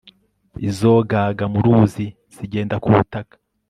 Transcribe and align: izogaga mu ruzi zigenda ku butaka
izogaga 0.67 1.43
mu 1.53 1.59
ruzi 1.65 2.05
zigenda 2.35 2.75
ku 2.83 2.87
butaka 2.95 3.35